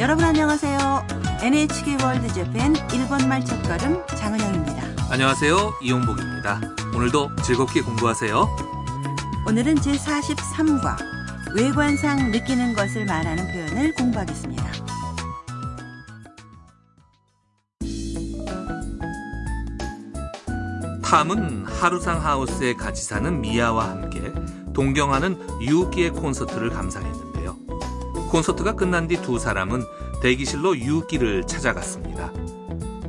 [0.00, 1.06] 여러분 안녕하세요.
[1.42, 4.82] NHK 월드 재팬 일본말 첫걸음 장은영입니다.
[5.10, 5.74] 안녕하세요.
[5.82, 6.58] 이용복입니다.
[6.96, 8.48] 오늘도 즐겁게 공부하세요.
[9.46, 10.96] 오늘은 제43과
[11.54, 14.64] 외관상 느끼는 것을 말하는 표현을 공부하겠습니다.
[21.04, 24.32] 탐은 하루상 하우스에 같이 사는 미아와 함께
[24.72, 27.29] 동경하는 유우키의 콘서트를 감상했는데요.
[28.31, 29.83] 콘서트가 끝난 뒤 두 사람은
[30.21, 32.31] 대기실로 유우키를 찾아갔습니다.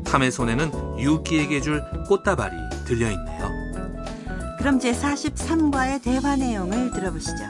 [0.04, 2.54] 탐의 손에는 유우키에게 줄 꽃다발이
[2.86, 3.48] 들려있네요.
[4.58, 7.44] 그럼 제43과의 대화 내용을 들어보시죠.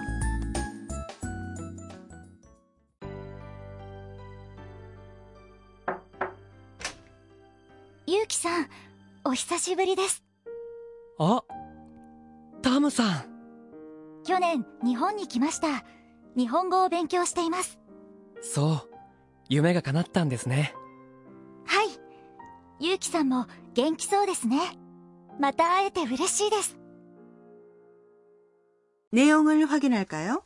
[8.09, 8.69] ゆうきさん、
[9.25, 10.23] お久しぶりです。
[11.19, 11.41] あ
[12.62, 15.84] タムさん去年、日本に来ました。
[16.36, 17.78] 日本語を勉強しています。
[18.42, 18.95] そう
[19.48, 20.75] 夢が叶ったんですね
[21.67, 21.89] はい。
[22.78, 24.59] ゆうきさんも元気そうですね。
[25.41, 26.77] また会えて嬉しいです。
[29.12, 30.42] 내용을 확인할까요?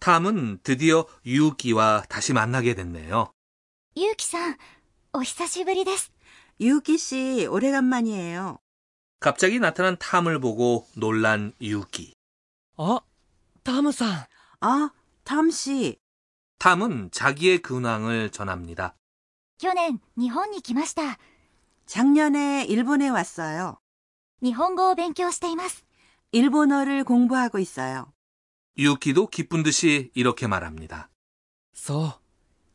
[0.00, 3.32] 탐은 드디어 유우키와 다시 만나게 됐네요.
[3.96, 4.56] ゆうきさん、
[5.12, 6.12] お久しぶりです。
[6.60, 8.58] 유키 씨 오래간만이에요.
[9.20, 12.14] 갑자기 나타난 탐을 보고 놀란 유우키.
[12.76, 13.02] あ
[13.62, 14.26] タムさん
[14.60, 14.90] 아,
[15.24, 15.98] 탐 씨.
[16.58, 18.96] 탐은 자기의 근황을 전합니다.
[19.58, 21.18] 去年、日本に来ました。
[21.86, 23.78] 작년에 일본에 왔어요.
[24.42, 25.84] 日本語を勉強しています。
[26.32, 28.12] 일본어를 공부하고 있어요.
[28.76, 31.08] 유우키도 기쁜 듯이 이렇게 말합니다.
[31.74, 32.12] そう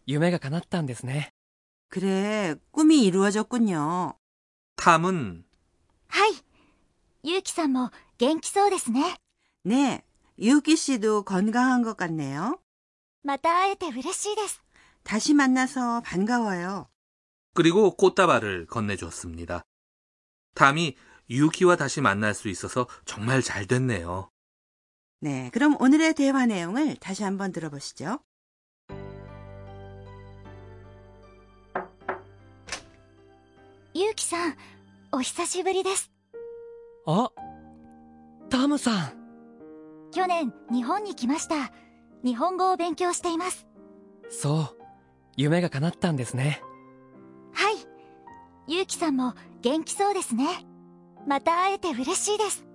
[0.05, 1.31] 夢が叶ったんですね
[1.89, 4.15] 그래, 꿈이 이루어졌군요.
[4.77, 5.43] 탐은
[6.07, 6.33] はい。
[7.23, 9.15] ゆうきさんも元気そうですね。
[9.65, 10.03] 네,
[10.37, 12.59] 유키 씨도 건강한 것 같네요.
[13.23, 14.61] また会えて嬉しいです。
[15.03, 16.87] 다시 만나서 반가워요.
[17.53, 19.63] 그리고 꽃다발을 건네줬습니다.
[20.55, 20.95] 탐이
[21.29, 24.29] 유우키와 다시 만날 수 있어서 정말 잘 됐네요.
[25.21, 28.19] 네, 그럼 오늘의 대화 내용을 다시 한번 들어보시죠.
[33.93, 34.55] ゆうきさん、
[35.11, 36.09] お久しぶりです。
[37.05, 37.29] あ
[38.49, 39.22] タムさん
[40.13, 41.71] 去年、日本に来ました。
[42.23, 43.67] 日本語を勉強しています。
[44.29, 44.75] そう
[45.37, 46.61] 夢が叶ったんですね
[47.53, 47.75] はい。
[48.67, 50.45] ゆうきさんも元気そうですね。
[51.27, 52.65] また会えて嬉しいです。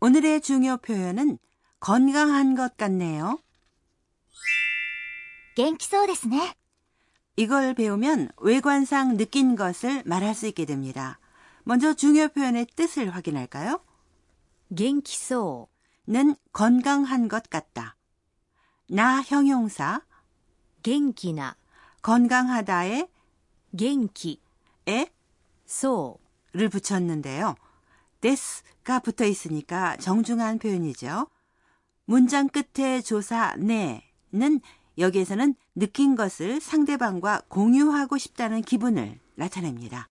[0.00, 1.38] 오늘의 중요 표현은
[1.80, 3.38] 건강한 것 같네요.
[5.56, 6.56] 元気そうですね。
[7.39, 11.19] 이걸 배우면 외관상 느낀 것을 말할 수 있게 됩니다.
[11.63, 13.79] 먼저 중요 표현의 뜻을 확인할까요?
[14.75, 17.95] 겐키소는 건강한 것 같다.
[18.89, 20.01] 나 형용사
[20.83, 21.55] 겐키나
[22.01, 23.07] 건강하다에
[23.77, 25.09] 겐키에
[25.65, 27.55] 소를 붙였는데요.
[28.19, 31.27] 데스가 붙어 있으니까 정중한 표현이죠.
[32.03, 34.59] 문장 끝에 조사 네는
[34.98, 40.08] 여기에서는 느낀 것을 상대방과 공유하고 싶다는 기분을 나타냅니다.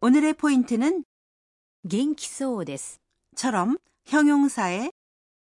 [0.00, 1.04] 오늘의 포인트는
[1.84, 1.88] う。
[1.88, 2.98] 元気そうです。
[3.36, 4.90] 처럼 형용사에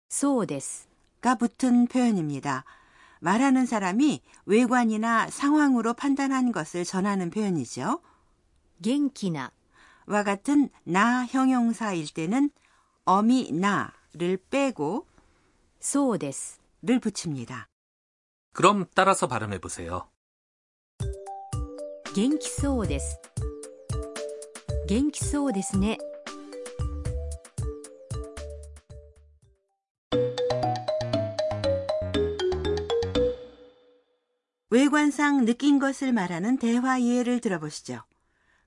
[0.09, 0.88] そうです。
[1.21, 2.65] 가 붙은 표현입니다.
[3.21, 8.00] 말하는 사람이 외관이나 상황으로 판단한 것을 전하는 표현이죠.
[8.83, 9.53] 元気な。
[10.06, 12.50] 와 같은 나 형용사일 때는
[13.05, 15.06] 어미 나를 빼고
[15.81, 16.60] そうです。
[16.83, 17.69] 를 붙입니다.
[18.53, 20.09] 그럼 따라서 발음해 보세요.
[22.15, 23.19] 元気そうです。
[24.87, 25.99] 元気そうですね。
[34.71, 38.03] 외관상 느낀 것을 말하는 대화 예를 들어보시죠.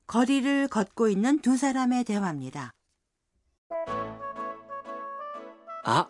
[0.07, 2.74] 거리를 걷고 있는 두 사람의 대화입니다.
[5.84, 6.10] あ、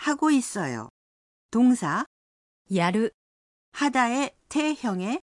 [0.00, 0.88] 하고 있어요.
[1.50, 2.04] 동사
[2.70, 3.12] やる。
[3.72, 5.20] 하다의 태형에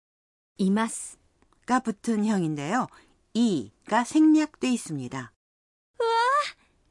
[0.58, 1.18] います。
[1.66, 2.86] 가 붙은 형인데요.
[3.34, 5.32] 이가 생략돼 있습니다.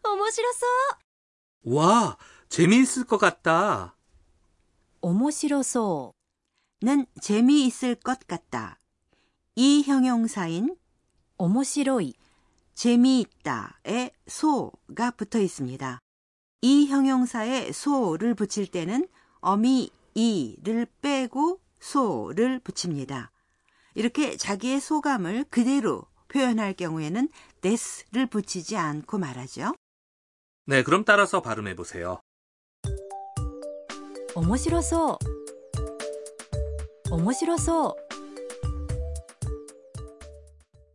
[0.04, 0.66] 面白そ
[1.66, 2.18] う 와,
[2.50, 3.96] 재미있을 것 같다.
[5.02, 6.14] 面白そ
[6.84, 8.80] 는 재미있을 것 같다.
[9.56, 10.76] 이 형용사인
[11.38, 12.14] う面白い
[12.74, 16.00] 재미있다에 소가 붙어 있습니다.
[16.66, 19.08] 이 형용사에 소를 붙일 때는
[19.40, 23.32] 어미 이를 빼고 소를 붙입니다.
[23.96, 27.30] 이렇게 자기의 소감을 그대로 표현할 경우에는
[27.62, 29.74] 데스를 붙이지 않고 말하죠.
[30.66, 32.22] 네, 그럼 따라서 발음해 보세요.
[34.34, 35.18] 面白そ
[37.12, 37.96] う面白そう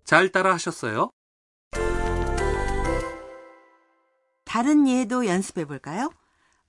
[0.05, 1.11] 잘 따라 하셨어요?
[4.51, 6.11] 다른 예도 연습해 볼까요?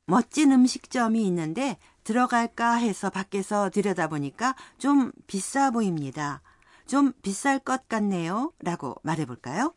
[0.06, 6.42] 멋진 음식점이 있는데 들어갈까 해서 밖에서 들여다보니까 좀 비싸 보입니다.
[6.86, 8.54] 좀 비쌀 것 같네요.
[8.59, 9.74] 라고 말해 볼까요?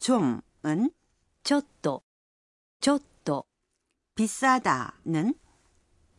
[0.00, 0.90] 좀은
[1.44, 2.02] ちょっと
[2.80, 3.44] ちょっと
[4.14, 5.34] 비싸다는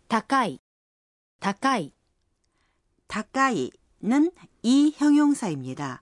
[0.07, 0.59] 高い
[1.39, 1.93] 高い
[3.07, 4.31] 다까이는
[4.63, 6.01] 이 형용사입니다.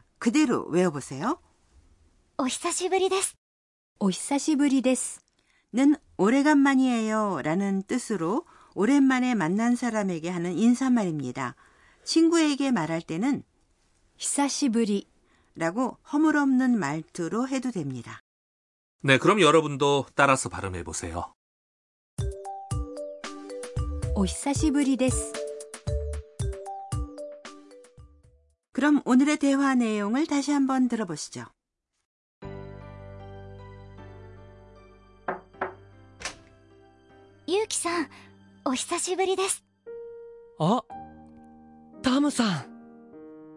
[0.21, 1.41] 그대로 외워보세요.
[2.37, 3.33] 어, 오히사시부리데스.
[3.99, 8.45] 오히사시부리데스는 오래간만이에요 라는 뜻으로
[8.75, 11.55] 오랜만에 만난 사람에게 하는 인사말입니다.
[12.03, 13.41] 친구에게 말할 때는
[14.17, 15.09] 히사시부리
[15.55, 18.21] 라고 허물없는 말투로 해도 됩니다.
[19.01, 21.33] 네, 그럼 여러분도 따라서 발음해 보세요.
[24.15, 25.40] 오히사시부리데스.
[28.72, 31.46] 그럼 오늘의 대화 내용을 다시 한번 들어보시죠.
[37.48, 38.08] ゆうきさん
[38.64, 39.64] お久しぶりです
[40.58, 40.82] あ
[42.02, 42.66] タムさん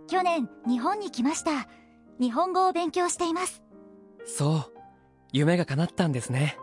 [0.07, 1.67] 去年日本に来ました
[2.19, 3.63] 日本語を勉強しています
[4.27, 4.79] そう
[5.33, 6.55] 夢が叶ったんですね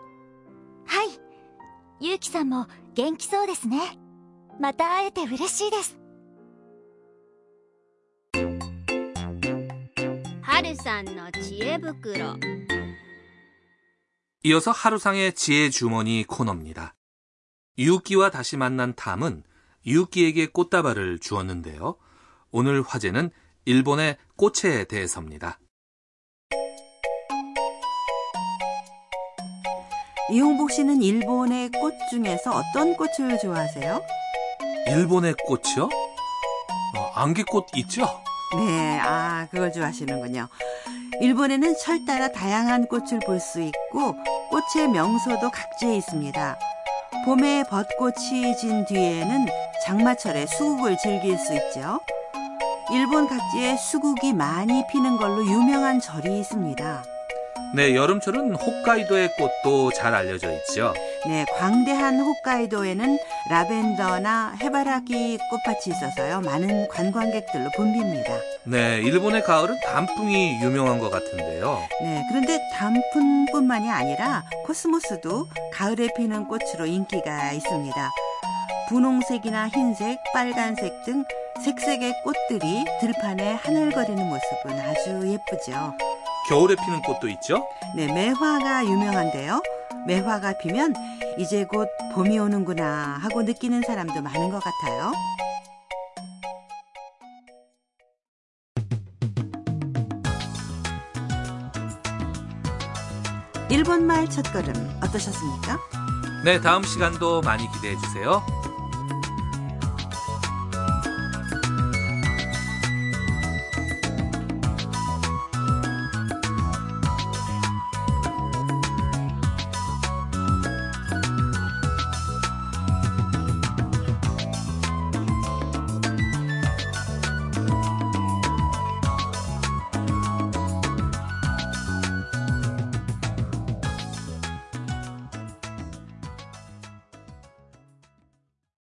[0.86, 1.08] はい
[2.00, 3.98] ゆうきさんも元気そうですね
[4.60, 5.98] また会えて嬉しいです
[10.61, 12.35] 하루산 너 지혜 부끄러
[14.43, 16.93] 이어서 하루상의 지혜 주머니 코너입니다.
[17.79, 19.41] 유우끼와 다시 만난 탐은
[19.87, 21.97] 유우끼에게 꽃다발을 주었는데요.
[22.51, 23.31] 오늘 화제는
[23.65, 25.59] 일본의 꽃에 대해서입니다.
[30.31, 33.99] 이용복 씨는 일본의 꽃 중에서 어떤 꽃을 좋아하세요?
[34.89, 35.89] 일본의 꽃이요?
[36.97, 38.05] 어, 안개꽃 있죠?
[38.57, 40.47] 네, 아, 그걸 좋아하시는군요.
[41.21, 44.15] 일본에는 철 따라 다양한 꽃을 볼 수 있고
[44.49, 46.59] 꽃의 명소도 각지에 있습니다.
[47.25, 49.45] 봄에 벚꽃이 진 뒤에는
[49.85, 51.99] 장마철에 수국을 즐길 수 있죠.
[52.91, 57.03] 일본 각지에 수국이 많이 피는 걸로 유명한 절이 있습니다.
[57.73, 60.93] 네, 여름철은 홋카이도의 꽃도 잘 알려져 있죠.
[61.27, 66.41] 네, 광대한 홋카이도에는 라벤더나 해바라기 꽃밭이 있어서요.
[66.41, 68.39] 많은 관광객들로 붐빕니다.
[68.63, 71.79] 네, 일본의 가을은 단풍이 유명한 것 같은데요.
[72.01, 78.09] 네, 그런데 단풍뿐만이 아니라 코스모스도 가을에 피는 꽃으로 인기가 있습니다.
[78.89, 81.23] 분홍색이나 흰색, 빨간색 등
[81.63, 85.93] 색색의 꽃들이 들판에 하늘거리는 모습은 아주 예쁘죠.
[86.49, 87.63] 겨울에 피는 꽃도 있죠?
[87.95, 89.61] 네, 매화가 유명한데요.
[90.07, 90.93] 매화가 피면
[91.37, 95.11] 이제 곧 봄이 오는구나 하고 느끼는 사람도 많은 것 같아요.
[103.69, 105.79] 일본말 첫걸음 어떠셨습니까?
[106.43, 108.41] 네, 다음 시간도 많이 기대해 주세요.